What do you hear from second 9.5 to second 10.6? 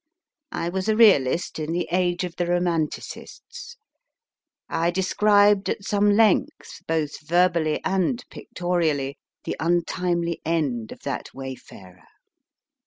untimely